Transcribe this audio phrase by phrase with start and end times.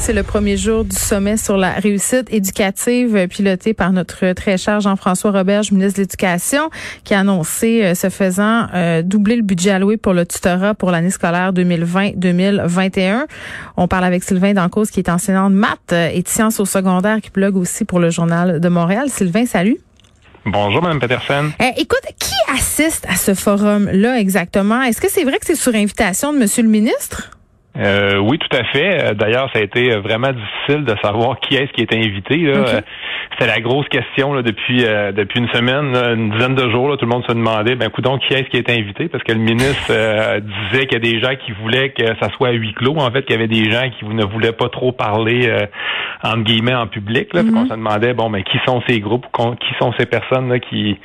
[0.00, 4.56] C'est le premier jour du sommet sur la réussite éducative euh, piloté par notre très
[4.56, 6.70] cher Jean-François Roberge, ministre de l'Éducation,
[7.04, 10.90] qui a annoncé, euh, ce faisant, euh, doubler le budget alloué pour le tutorat pour
[10.90, 13.26] l'année scolaire 2020-2021.
[13.76, 17.20] On parle avec Sylvain Dancause, qui est enseignant de maths et de sciences au secondaire,
[17.20, 19.10] qui blogue aussi pour le Journal de Montréal.
[19.10, 19.76] Sylvain, salut.
[20.46, 21.50] Bonjour, Mme Peterson.
[21.76, 24.80] écoute, qui assiste à ce forum-là exactement?
[24.80, 27.30] Est-ce que c'est vrai que c'est sur invitation de Monsieur le ministre?
[27.76, 29.04] Euh, oui, tout à fait.
[29.04, 32.36] Euh, d'ailleurs, ça a été euh, vraiment difficile de savoir qui est-ce qui est invité.
[32.38, 32.82] Là.
[33.32, 36.88] C'était la grosse question là, depuis depuis une semaine, une dizaine de jours.
[36.88, 39.08] Là, tout le monde se demandait, ben donc qui est-ce qui est invité?
[39.08, 39.92] Parce que le ministre
[40.40, 42.96] disait qu'il y a des gens qui voulaient que ça soit à huis clos.
[42.98, 45.50] En fait, qu'il y avait des gens qui ne voulaient pas trop parler
[46.22, 47.32] entre guillemets en public.
[47.32, 47.42] Là.
[47.54, 50.98] On se demandait, bon, ben qui sont ces groupes, qui sont ces personnes là, qui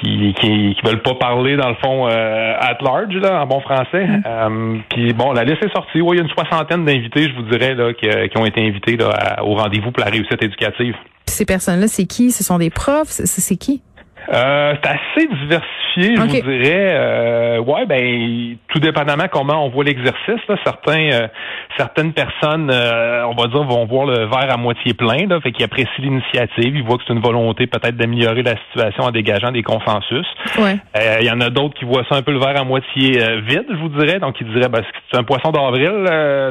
[0.00, 4.06] qui, qui, veulent pas parler dans le fond euh, at large là en bon français.
[4.06, 4.22] Mm.
[4.26, 6.00] Euh, puis bon, la liste est sortie.
[6.00, 8.66] Oui, il y a une soixantaine d'invités, je vous dirais là, qui, qui ont été
[8.66, 10.94] invités là, au rendez-vous pour la réussite éducative.
[11.26, 12.32] Ces personnes-là, c'est qui?
[12.32, 13.20] Ce sont des profs?
[13.24, 13.82] C'est qui?
[14.28, 16.94] Euh, c'est assez diversifié, je vous dirais.
[16.94, 20.40] Euh, ouais, ben tout dépendamment comment on voit l'exercice.
[20.64, 21.28] Certains, euh,
[21.76, 25.52] certaines personnes, euh, on va dire, vont voir le verre à moitié plein, là, fait
[25.52, 29.52] qu'ils apprécient l'initiative, ils voient que c'est une volonté peut-être d'améliorer la situation en dégageant
[29.52, 30.26] des consensus.
[30.58, 30.76] Ouais.
[31.20, 33.66] Il y en a d'autres qui voient ça un peu le verre à moitié vide,
[33.68, 34.18] je vous dirais.
[34.18, 35.92] Donc ils diraient, ben, c'est un poisson d'avril,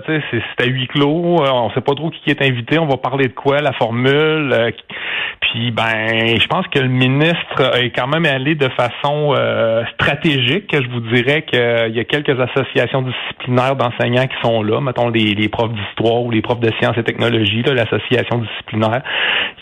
[0.05, 3.33] c'est à huis clos, on sait pas trop qui est invité, on va parler de
[3.33, 4.73] quoi, la formule.
[5.41, 10.69] puis ben, je pense que le ministre est quand même allé de façon euh, stratégique.
[10.73, 15.33] Je vous dirais qu'il y a quelques associations disciplinaires d'enseignants qui sont là, mettons les,
[15.33, 19.01] les profs d'histoire ou les profs de sciences et technologies, l'association disciplinaire.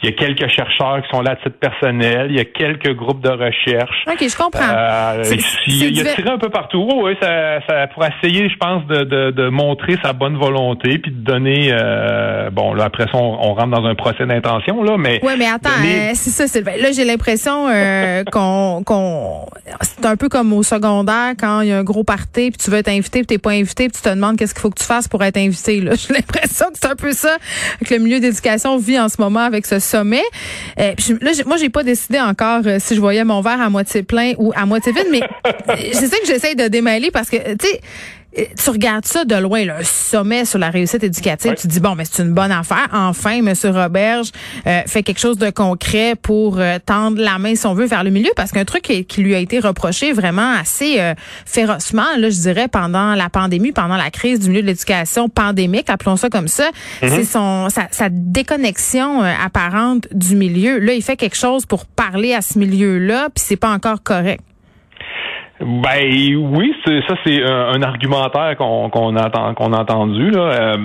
[0.01, 2.27] Il y a quelques chercheurs qui sont là à titre personnel.
[2.29, 4.05] Il y a quelques groupes de recherche.
[4.07, 4.61] OK, je comprends.
[4.71, 5.23] Euh,
[5.67, 6.87] il, y a tiré un peu partout.
[7.03, 11.11] Oui, ça, ça, pour essayer, je pense, de, de, de montrer sa bonne volonté puis
[11.11, 11.71] de donner.
[11.73, 15.19] Euh, bon, là après ça, on, rentre dans un procès d'intention là, mais.
[15.23, 16.77] Oui, mais attends, euh, c'est ça, Sylvain.
[16.81, 17.67] Là, j'ai l'impression.
[17.67, 17.88] Euh,
[18.31, 19.45] qu'on qu'on
[19.81, 22.71] c'est un peu comme au secondaire quand il y a un gros party puis tu
[22.71, 24.79] veux être invité puis t'es pas invité puis tu te demandes qu'est-ce qu'il faut que
[24.79, 25.93] tu fasses pour être invité là.
[25.95, 27.37] J'ai l'impression que c'est un peu ça
[27.85, 30.23] que le milieu d'éducation vit en ce moment avec ce sommet.
[30.79, 34.03] Euh, là moi j'ai pas décidé encore euh, si je voyais mon verre à moitié
[34.03, 35.21] plein ou à moitié vide mais
[35.93, 37.81] c'est ça que j'essaye de démêler parce que tu sais
[38.35, 41.95] tu regardes ça de loin, le sommet sur la réussite éducative, tu te dis bon,
[41.95, 42.87] mais c'est une bonne affaire.
[42.93, 43.53] Enfin, M.
[43.65, 44.31] Roberge
[44.67, 48.03] euh, fait quelque chose de concret pour euh, tendre la main, si on veut, vers
[48.03, 51.13] le milieu, parce qu'un truc qui, lui a été reproché vraiment assez euh,
[51.45, 55.89] férocement, là, je dirais, pendant la pandémie, pendant la crise du milieu de l'éducation pandémique,
[55.89, 56.69] appelons ça comme ça,
[57.01, 57.09] mm-hmm.
[57.09, 60.79] c'est son sa, sa déconnexion apparente du milieu.
[60.79, 64.41] Là, il fait quelque chose pour parler à ce milieu-là, puis c'est pas encore correct.
[65.61, 70.41] Ben oui, ça c'est un, argumentaire qu'on qu'on a qu'on a entendu là.
[70.41, 70.77] Euh,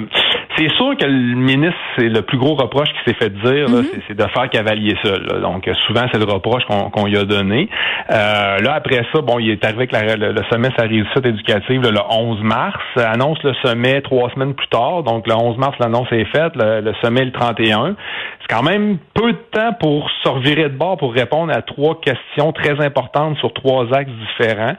[0.56, 4.00] c'est sûr que le ministre, c'est le plus gros reproche qui s'est fait dire, mm-hmm.
[4.08, 5.40] c'est de faire cavalier seul.
[5.42, 7.68] Donc souvent c'est le reproche qu'on qu'on lui a donné.
[8.10, 12.00] Euh, là après ça, bon, il est arrivé avec le, sommet sa réussite éducative le
[12.08, 15.02] 11 mars, annonce le sommet trois semaines plus tard.
[15.02, 17.96] Donc le 11 mars l'annonce est faite, le, le sommet le 31
[18.44, 22.00] c'est quand même peu de temps pour se revirer de bord pour répondre à trois
[22.00, 24.74] questions très importantes sur trois axes différents.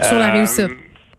[0.00, 0.70] Sur la euh, réussite.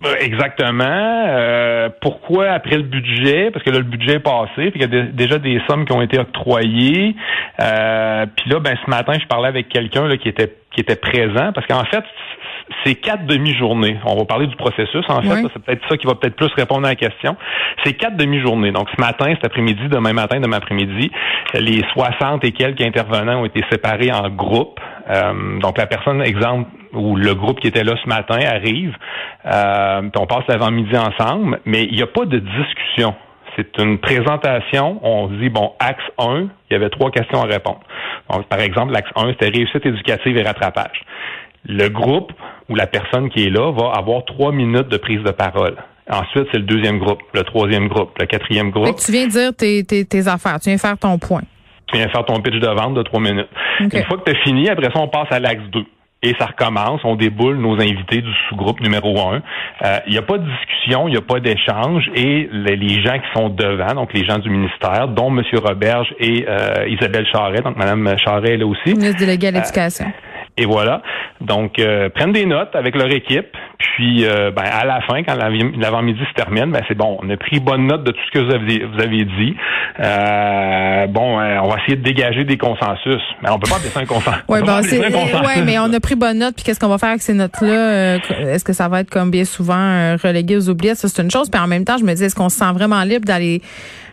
[0.06, 0.86] Euh, exactement.
[1.28, 3.52] Euh, pourquoi après le budget?
[3.52, 5.92] Parce que là, le budget est passé, puis il y a déjà des sommes qui
[5.92, 7.16] ont été octroyées.
[7.62, 11.52] Euh, puis là, ben ce matin, je parlais avec quelqu'un qui était qui était présent,
[11.54, 12.04] parce qu'en fait,
[12.84, 13.98] c'est quatre demi-journées.
[14.06, 15.48] On va parler du processus, en fait.
[15.54, 17.36] C'est peut-être ça qui va peut-être plus répondre à la question.
[17.84, 18.72] C'est quatre demi-journées.
[18.72, 21.12] Donc, ce matin, cet après-midi, demain matin, demain après-midi,
[21.56, 24.80] les 60 et quelques intervenants ont été séparés en groupes.
[25.10, 28.96] Euh, donc, la personne, exemple, ou le groupe qui était là ce matin arrive,
[29.46, 33.16] euh, on passe l'avant-midi ensemble, mais il n'y a pas de discussion.
[33.60, 35.00] C'est une présentation.
[35.04, 37.82] On dit, bon, axe 1, il y avait trois questions à répondre.
[38.32, 41.02] Donc, par exemple, l'axe 1, c'était réussite éducative et rattrapage.
[41.66, 42.32] Le groupe
[42.70, 45.76] ou la personne qui est là va avoir trois minutes de prise de parole.
[46.10, 48.96] Ensuite, c'est le deuxième groupe, le troisième groupe, le quatrième groupe.
[48.96, 51.42] tu viens dire tes, tes, affaires, tu viens faire ton point.
[51.88, 53.50] Tu viens faire ton pitch de vente de trois minutes.
[53.80, 55.84] Une fois que tu as fini, après ça, on passe à l'axe 2
[56.22, 57.02] et ça recommence.
[57.04, 59.42] On déboule nos invités du sous-groupe numéro un.
[59.84, 63.18] Euh, il n'y a pas de discussion, il n'y a pas d'échange et les, gens
[63.20, 65.44] qui sont devant, donc les gens du ministère, dont M.
[65.64, 68.94] Roberge et euh, Isabelle Charret, donc Mme Charret est là aussi.
[68.94, 70.12] Ministre délégué à l'éducation.
[70.58, 71.02] Et voilà.
[71.40, 75.36] Donc, euh, prennent des notes avec leur équipe, Puis, euh, ben, à la fin, quand
[75.36, 77.18] l'avant-midi se termine, ben, c'est bon.
[77.24, 79.56] On a pris bonne note de tout ce que vous avez, vous avez dit.
[80.02, 83.22] Euh, bon, on va essayer de dégager des consensus.
[83.42, 84.44] Mais on peut pas définir un consensus.
[84.50, 86.56] Oui, bon, ouais, mais on a pris bonne note.
[86.56, 88.18] Puis qu'est-ce qu'on va faire avec ces notes-là?
[88.18, 90.98] est-ce que ça va être, comme bien souvent, relégué aux oubliettes?
[90.98, 91.50] Ça, c'est une chose.
[91.50, 93.62] Puis en même temps, je me dis, est-ce qu'on se sent vraiment libre d'aller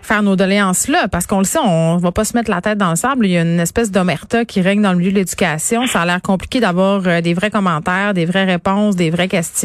[0.00, 1.08] faire nos doléances là?
[1.08, 3.26] Parce qu'on le sait, on va pas se mettre la tête dans le sable.
[3.26, 5.88] Il y a une espèce d'omerta qui règne dans le milieu de l'éducation.
[5.88, 9.55] Ça a l'air compliqué d'avoir des vrais commentaires, des vraies réponses, des vraies questions.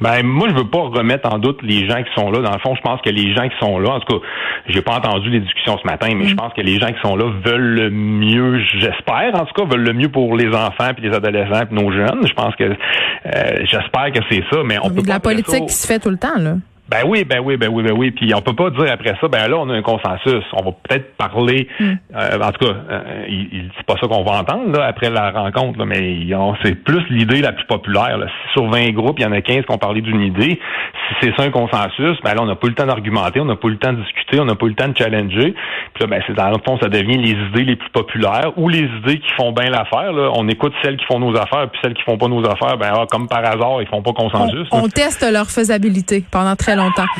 [0.00, 2.40] Ben moi je veux pas remettre en doute les gens qui sont là.
[2.40, 4.26] Dans le fond, je pense que les gens qui sont là, en tout cas,
[4.66, 6.38] j'ai pas entendu les discussions ce matin, mais je mm.
[6.38, 9.84] pense que les gens qui sont là veulent le mieux, j'espère en tout cas, veulent
[9.84, 12.26] le mieux pour les enfants puis les adolescents puis nos jeunes.
[12.26, 15.74] Je pense que euh, j'espère que c'est ça, mais on peut de la politique qui
[15.74, 16.56] se fait tout le temps là.
[16.88, 18.10] Ben oui, ben oui, ben oui, ben oui.
[18.10, 20.44] Puis on peut pas dire après ça, ben là, on a un consensus.
[20.52, 21.92] On va peut-être parler, hmm.
[22.14, 25.30] euh, en tout cas, euh, il, c'est pas ça qu'on va entendre là, après la
[25.30, 26.26] rencontre, là, mais
[26.62, 28.18] c'est plus l'idée la plus populaire.
[28.18, 28.26] Là.
[28.26, 31.14] Si sur 20 groupes, il y en a 15 qui ont parlé d'une idée, si
[31.22, 33.56] c'est ça un consensus, ben là, on n'a pas eu le temps d'argumenter, on n'a
[33.56, 35.54] pas eu le temps de discuter, on n'a pas eu le temps de challenger.
[35.94, 38.68] Puis là, ben c'est dans le fond, ça devient les idées les plus populaires ou
[38.68, 40.12] les idées qui font bien l'affaire.
[40.34, 42.92] On écoute celles qui font nos affaires, puis celles qui font pas nos affaires, ben
[42.94, 44.68] ah, comme par hasard, ils font pas consensus.
[44.72, 47.12] On, on teste leur faisabilité pendant très longtemps longtemps.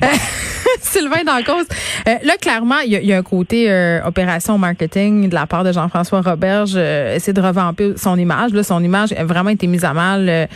[0.80, 1.66] Sylvain dans cause.
[2.06, 5.72] Euh, là, clairement, il y, a un côté euh, opération marketing de la part de
[5.72, 8.52] Jean-François Roberge, euh, essayer de revamper son image.
[8.52, 10.48] Là, son image a vraiment été mise à mal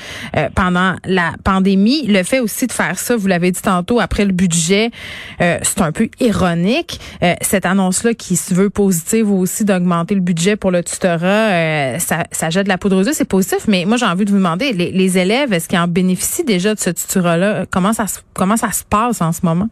[0.54, 2.06] pendant la pandémie.
[2.06, 4.90] Le fait aussi de faire ça, vous l'avez dit tantôt, après le budget,
[5.38, 7.00] c'est un peu ironique.
[7.40, 12.50] cette annonce-là qui se veut positive aussi d'augmenter le budget pour le tutorat, ça, ça
[12.50, 13.66] jette de la poudre aux yeux, c'est positif.
[13.68, 16.74] Mais moi, j'ai envie de vous demander, les, les élèves, est-ce qu'ils en bénéficient déjà
[16.74, 17.66] de ce tutorat-là?
[17.70, 19.68] Comment ça, comment ça se passe en ce moment?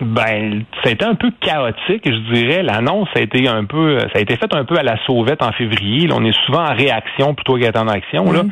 [0.00, 2.62] Ben, ça a été un peu chaotique, je dirais.
[2.62, 5.52] L'annonce a été un peu, ça a été faite un peu à la sauvette en
[5.52, 6.08] février.
[6.12, 8.32] on est souvent en réaction plutôt qu'être en action.
[8.32, 8.42] Là.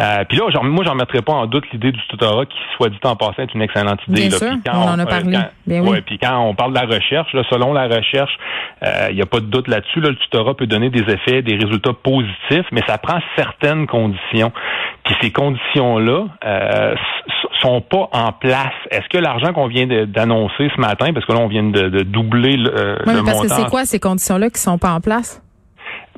[0.00, 2.88] Euh, puis là, genre, moi, j'en mettrais pas en doute l'idée du tutorat qui, soit
[2.88, 4.28] dit en passant, est une excellente idée.
[4.28, 5.36] Bien sûr, on, en a parlé.
[5.70, 8.36] Euh, puis quand on parle de la recherche, là, selon la recherche,
[8.80, 10.00] il euh, n'y a pas de doute là-dessus.
[10.00, 14.52] Là, le tutorat peut donner des effets, des résultats positifs, mais ça prend certaines conditions.
[15.04, 16.94] Puis ces conditions-là euh,
[17.62, 18.72] sont pas en place.
[18.90, 22.56] Est-ce que l'argent qu'on vient d'annoncer ce matin, parce que là, on vient de, doubler
[22.56, 25.42] le, euh, oui, parce que c'est quoi ces conditions-là qui sont pas en place?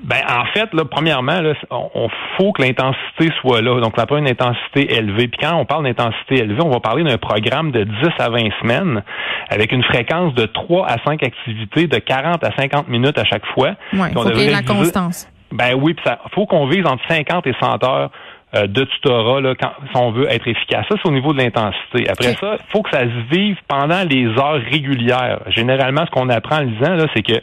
[0.03, 3.81] Ben en fait, là, premièrement, là, on, faut que l'intensité soit là.
[3.81, 5.29] Donc, ça prend une intensité élevée.
[5.29, 8.39] Puis quand on parle d'intensité élevée, on va parler d'un programme de 10 à 20
[8.61, 9.03] semaines
[9.49, 13.47] avec une fréquence de 3 à 5 activités de 40 à 50 minutes à chaque
[13.55, 13.77] fois.
[13.95, 15.27] Oui, faut qu'il y ait la constance.
[15.53, 18.11] Ben oui, puis ça faut qu'on vise entre 50 et 100 heures
[18.55, 20.85] euh, de tutorat là, quand, si on veut être efficace.
[20.89, 22.09] Ça, c'est au niveau de l'intensité.
[22.09, 25.41] Après ça, il faut que ça se vive pendant les heures régulières.
[25.49, 27.41] Généralement, ce qu'on apprend en lisant, là, c'est que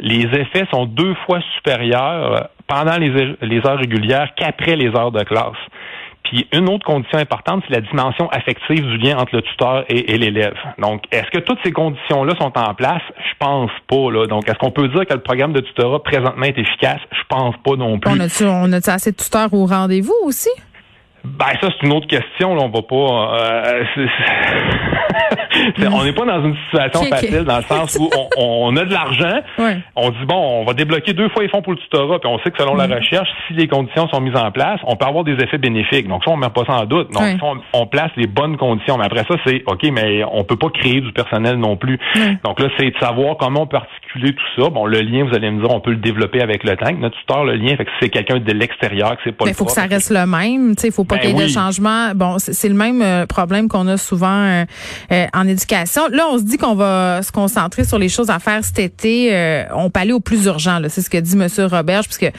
[0.00, 5.22] les effets sont deux fois supérieurs pendant les, les heures régulières qu'après les heures de
[5.22, 5.52] classe.
[6.24, 10.16] Puis une autre condition importante, c'est la dimension affective du lien entre le tuteur et,
[10.16, 10.56] l'élève.
[10.78, 13.02] Donc, est-ce que toutes ces conditions-là sont en place?
[13.18, 14.10] Je pense pas.
[14.10, 14.26] Là.
[14.26, 17.00] Donc, est-ce qu'on peut dire que le programme de tutorat présentement est efficace?
[17.12, 18.10] Je pense pas non plus.
[18.10, 20.50] On a-tu, on a assez de tuteurs au rendez-vous aussi?
[21.24, 22.54] Ben ça c'est une autre question.
[22.54, 23.38] Là, on va pas.
[23.40, 23.84] Euh,
[25.92, 29.40] on n'est pas dans une situation facile dans le sens où on, a de l'argent.
[29.96, 32.38] On dit bon, on va débloquer deux fois les fonds pour le tutorat, puis on
[32.40, 32.92] sait que selon la mm.
[32.92, 36.08] recherche, si les conditions sont mises en place, on peut avoir des effets bénéfiques.
[36.08, 37.10] Donc ça, on met pas ça en doute.
[37.12, 38.98] Donc on, place les bonnes conditions.
[38.98, 41.98] Mais après ça, c'est ok, mais on peut pas créer du personnel non plus.
[42.44, 44.70] Donc là, c'est de savoir comment on peut articuler tout ça.
[44.70, 46.92] Bon, le lien, vous allez me dire, on peut le développer avec le temps.
[46.98, 49.44] Notre tuteur, le lien, fait que c'est quelqu'un de l'extérieur, que c'est pas.
[49.46, 50.74] Il faut que ça reste le même.
[50.92, 52.14] Faut pas ben qu'il y ait de changement.
[52.14, 54.64] Bon, c'est le même euh, problème qu'on a souvent euh,
[55.12, 56.02] euh, en éducation.
[56.10, 59.64] Là, on se dit qu'on va se concentrer sur les choses à faire cet été.
[59.74, 60.80] on peut aller au plus urgent.
[60.88, 61.48] C'est ce que dit M.
[61.66, 62.30] Roberge, puisque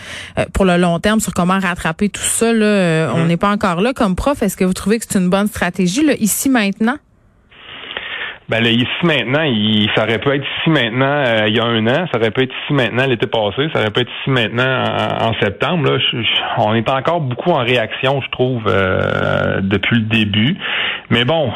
[0.54, 3.28] pour le long terme, sur comment rattraper tout ça, là, on mm-hmm.
[3.28, 3.94] n'est pas encore là.
[3.94, 6.98] Comme prof, est-ce que vous trouvez que c'est une bonne stratégie, là, ici, maintenant?
[8.48, 11.66] Ben là, ici maintenant, il, ça aurait pu être ici maintenant euh, il y a
[11.66, 14.30] un an, ça aurait pu être ici maintenant l'été passé, ça aurait pu être ici
[14.30, 14.84] maintenant
[15.20, 15.92] en, septembre.
[15.92, 15.98] Là,
[16.60, 20.56] on est encore beaucoup en réaction, je trouve, euh, depuis le début.
[21.10, 21.52] Mais bon,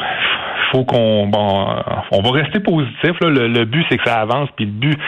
[0.72, 1.66] faut qu'on bon,
[2.10, 3.12] on va rester positif.
[3.20, 3.30] Là.
[3.30, 4.98] Le, but, c'est que ça avance, puis le but,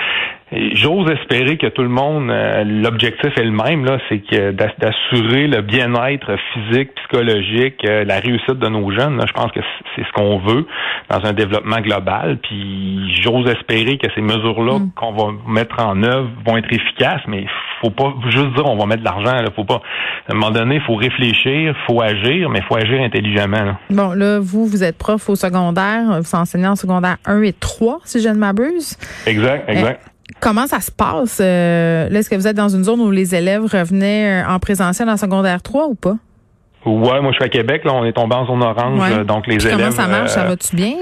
[0.75, 5.47] J'ose espérer que tout le monde, euh, l'objectif est le même, là, c'est que d'assurer
[5.47, 9.19] le bien-être physique, psychologique, euh, la réussite de nos jeunes.
[9.27, 9.61] je pense que
[9.97, 10.67] c'est ce qu'on veut
[11.09, 12.39] dans un développement global.
[12.43, 14.91] Puis j'ose espérer que ces mesures-là mm.
[14.95, 17.47] qu'on va mettre en œuvre vont être efficaces, mais
[17.81, 19.33] faut pas juste dire on va mettre de l'argent.
[19.33, 19.81] Là, faut pas.
[20.29, 23.75] À un moment donné, il faut réfléchir, faut agir, mais il faut agir intelligemment.
[23.89, 28.01] Bon, là, vous, vous êtes prof au secondaire, vous enseignez en secondaire 1 et 3,
[28.05, 28.99] si je ne m'abuse.
[29.27, 30.12] Exact, exact.
[30.41, 31.41] Comment ça se passe?
[31.43, 35.09] Euh, est-ce que vous êtes dans une zone où les élèves revenaient euh, en présentiel
[35.09, 36.15] en secondaire 3 ou pas?
[36.85, 39.19] Ouais, moi je suis à Québec, là, on est tombé en zone orange, Ouais.
[39.19, 39.79] euh, donc les Puis élèves.
[39.79, 40.31] Comment ça marche?
[40.31, 40.95] Ça va-tu bien?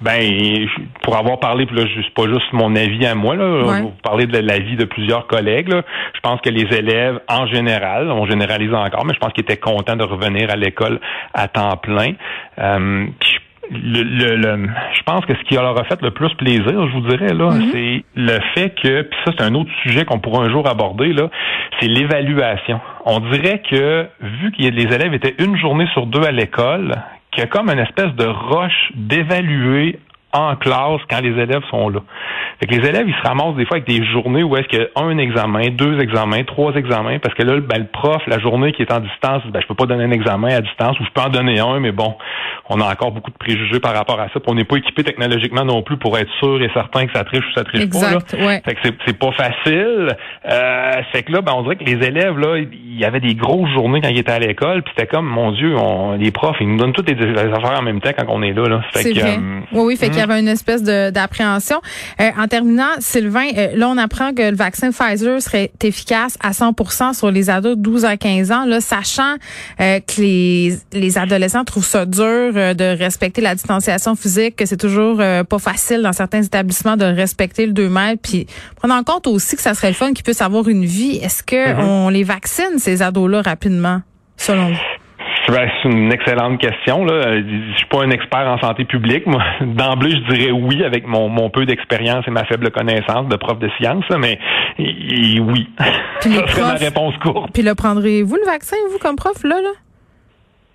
[0.00, 0.66] Ben,
[1.02, 3.80] pour avoir parlé, puis là, c'est pas juste mon avis à moi, là, Ouais.
[3.82, 5.68] vous parler de l'avis de plusieurs collègues.
[5.68, 5.82] Là.
[6.14, 9.56] Je pense que les élèves, en général, on généralise encore, mais je pense qu'ils étaient
[9.56, 11.00] contents de revenir à l'école
[11.32, 12.12] à temps plein.
[12.58, 13.33] Euh, puis
[13.70, 16.92] le, le- le- je pense que ce qui leur a fait le plus plaisir, je
[16.92, 20.44] vous dirais, là, c'est le fait que, puis ça, c'est un autre sujet qu'on pourra
[20.44, 21.28] un jour aborder, là,
[21.80, 22.80] c'est l'évaluation.
[23.06, 26.92] On dirait que, vu que les élèves étaient une journée sur deux à l'école,
[27.30, 29.98] qu'il y a comme une espèce de roche d'évaluer
[30.34, 32.00] en classe quand les élèves sont là.
[32.60, 34.80] Fait que les élèves, ils se ramassent des fois avec des journées où est-ce qu'il
[34.80, 38.38] y a un examen, deux examens, trois examens, parce que là, ben, le prof, la
[38.38, 41.04] journée qui est en distance, ben, je peux pas donner un examen à distance, ou
[41.04, 42.14] je peux en donner un, mais bon,
[42.68, 45.02] on a encore beaucoup de préjugés par rapport à ça, puis on n'est pas équipé
[45.04, 48.12] technologiquement non plus pour être sûr et certain que ça triche ou ça triche pas.
[48.12, 48.46] là.
[48.46, 48.62] Ouais.
[48.64, 50.08] Fait que c'est- pas facile.
[50.50, 53.34] Euh, fait que là, ben, on dirait que les élèves, là, il y avait des
[53.34, 56.56] grosses journées quand ils étaient à l'école, puis c'était comme, mon Dieu, on, les profs,
[56.60, 58.64] ils nous donnent toutes les, affaires en même temps quand on est là.
[58.64, 58.80] là.
[58.92, 59.36] Fait C'est que, vrai.
[59.38, 61.80] euh, oui, oui, fait y avait une espèce d'appréhension.
[62.20, 66.52] Euh, en terminant, Sylvain, euh, là, on apprend que le vaccin Pfizer serait efficace à
[66.52, 69.36] 100% sur les ados de 12 à 15 ans, là, sachant
[69.80, 74.76] euh, que les, les adolescents trouvent ça dur de respecter la distanciation physique, que c'est
[74.76, 79.26] toujours pas facile dans certains établissements de respecter le 2 mètres, puis prenant en compte
[79.26, 81.16] aussi que ça serait le fun qu'ils puissent avoir une vie.
[81.16, 81.84] Est-ce que Mm-hmm.
[81.84, 84.02] on les vaccine, ces ados-là, rapidement,
[84.36, 84.93] selon vous?
[85.46, 87.04] C'est une excellente question.
[87.04, 87.12] Là.
[87.12, 89.26] Euh, Je suis pas un expert en santé publique.
[89.26, 93.36] Moi, d'emblée, je dirais oui avec mon, mon peu d'expérience et ma faible connaissance de
[93.36, 94.38] prof de sciences, mais
[94.78, 95.68] et- et oui.
[96.20, 97.50] Puis ça serait ma profs- réponse courte.
[97.52, 99.70] Puis le prendrez-vous le vaccin, vous, comme prof, là, là?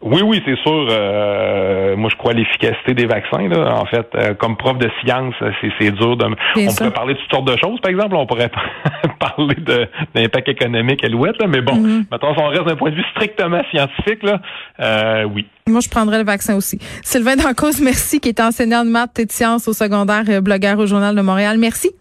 [0.01, 0.87] Oui, oui, c'est sûr.
[0.89, 3.47] euh, moi, je crois à l'efficacité des vaccins.
[3.49, 3.75] Là.
[3.75, 6.25] En fait, euh, comme prof de science, c'est, c'est dur de.
[6.55, 6.77] Bien on sûr.
[6.77, 8.15] pourrait parler de toutes sortes de choses, par exemple.
[8.15, 8.49] On pourrait
[9.19, 11.75] parler de, d'impact économique à l'ouette, là, mais bon,
[12.11, 14.39] mettons, si on reste d'un point de vue strictement scientifique, là,
[14.79, 15.45] euh, oui.
[15.67, 16.79] Moi, je prendrais le vaccin aussi.
[17.03, 20.79] Sylvain Dancause, merci, qui est enseignant de maths et de sciences au secondaire, euh, blogueur
[20.79, 21.57] au Journal de Montréal.
[21.59, 21.91] Merci.